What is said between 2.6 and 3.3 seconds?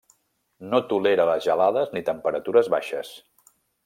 baixes.